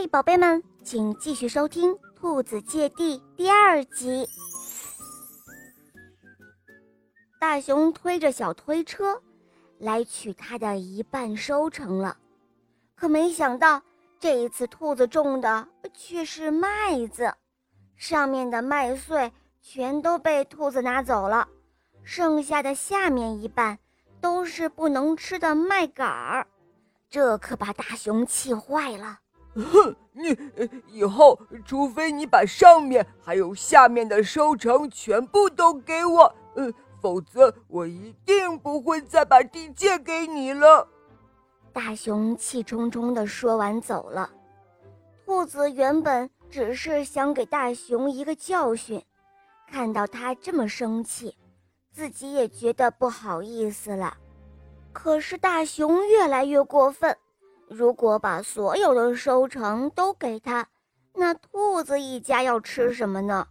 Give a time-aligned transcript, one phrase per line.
[0.00, 4.26] 嗨，宝贝们，请继续收听《兔子借地》第二集。
[7.38, 9.20] 大熊推着小推车
[9.78, 12.16] 来取他的一半收成了，
[12.94, 13.82] 可没想到
[14.18, 17.34] 这一次兔子种的却是麦子，
[17.94, 19.30] 上面的麦穗
[19.60, 21.46] 全都被兔子拿走了，
[22.02, 23.78] 剩下的下面一半
[24.18, 26.46] 都是不能吃的麦秆儿，
[27.10, 29.18] 这可把大熊气坏了。
[29.56, 30.36] 哼，你
[30.86, 40.86] 以后除非你把上面还有下面的收成全部都给我，呃，否则我一定不会再把地借给你了。
[41.72, 44.30] 大熊气冲冲地说完走了。
[45.26, 49.02] 兔子原本只是想给大熊一个教训，
[49.68, 51.36] 看到他这么生气，
[51.92, 54.16] 自己也觉得不好意思了。
[54.92, 57.16] 可是大熊越来越过分。
[57.70, 60.68] 如果把所有的收成都给他，
[61.14, 63.46] 那兔子一家要吃什么呢？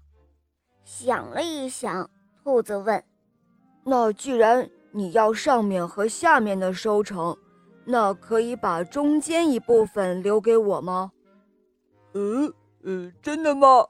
[0.83, 2.09] 想了一想，
[2.43, 3.01] 兔子问
[3.85, 7.37] ：“那既然你要上面和下面的收成，
[7.85, 11.13] 那可以把中间一部分留给我吗
[12.11, 12.53] ？”“呃
[12.83, 13.87] 呃，真的吗？”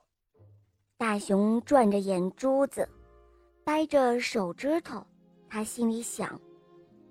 [0.95, 2.87] 大熊转着眼珠子，
[3.63, 5.03] 掰着手指头，
[5.49, 6.39] 他心里想：“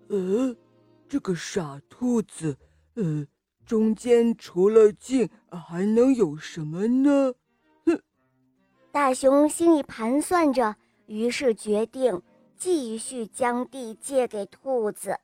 [0.08, 0.54] 呃，
[1.08, 2.56] 这个傻兔子。”
[2.98, 3.24] 呃，
[3.64, 7.32] 中间除了静还能有什么呢？
[7.86, 7.96] 哼！
[8.90, 10.74] 大熊心里盘算着，
[11.06, 12.20] 于是决定
[12.56, 15.16] 继续将地借给兔子。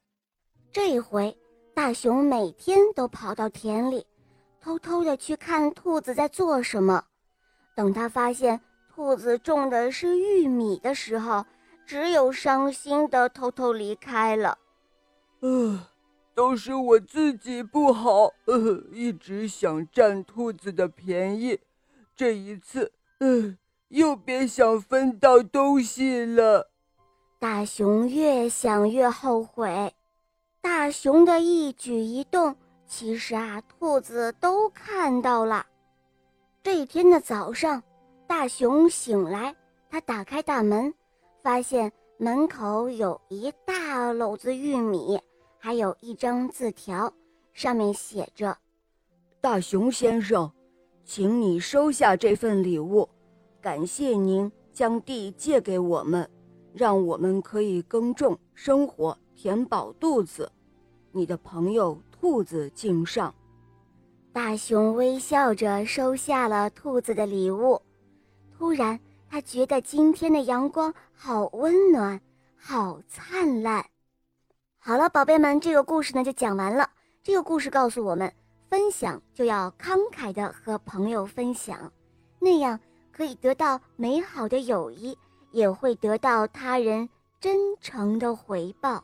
[0.71, 1.37] 这回，
[1.75, 4.07] 大熊每天都跑到田里，
[4.61, 7.05] 偷偷的去看兔子在做什么。
[7.75, 8.61] 等他发现
[8.95, 11.45] 兔子种的是玉米的时候，
[11.85, 14.57] 只有伤心的偷偷离开了。
[15.41, 15.81] 嗯。
[16.35, 21.61] 都是我自己不好，呃，一直想占兔子的便宜，
[22.17, 22.91] 这一次，
[23.21, 23.57] 嗯，
[23.89, 26.71] 又别想分到东西了。
[27.39, 29.95] 大熊越想越后悔，
[30.61, 32.57] 大熊的一举一动，
[32.87, 35.65] 其实啊，兔子都看到了。
[36.63, 37.83] 这一天的早上，
[38.27, 39.55] 大熊醒来，
[39.89, 40.93] 他打开大门，
[41.43, 45.21] 发现门口有一大篓子玉米。
[45.65, 47.11] 还有一张字条，
[47.55, 48.55] 上面写着
[49.41, 50.53] ：“大熊先生，
[51.07, 53.09] 请你收下这份礼物，
[53.63, 56.31] 感谢您将地借给我们，
[56.75, 60.53] 让我们可以耕种、生活、填饱肚子。
[61.13, 63.35] 你的朋友兔子敬上。”
[64.35, 67.81] 大熊微笑着收下了兔子的礼物。
[68.53, 69.01] 突然，
[69.31, 72.21] 他觉得今天的阳光好温暖，
[72.55, 73.83] 好灿烂。
[74.87, 76.91] 好了，宝贝们，这个故事呢就讲完了。
[77.23, 78.31] 这个故事告诉我们，
[78.69, 81.91] 分享就要慷慨的和朋友分享，
[82.39, 82.79] 那样
[83.11, 85.17] 可以得到美好的友谊，
[85.53, 87.09] 也会得到他人
[87.41, 89.03] 真诚的回报。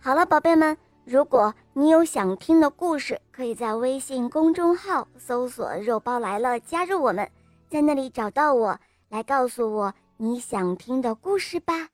[0.00, 7.30] 好了，宝贝们，如果你有想听的故事，可以在微信公众号搜索“肉包来了”，加入我们，
[7.70, 8.76] 在那里找到我，
[9.08, 11.90] 来告诉我你想听的故事吧。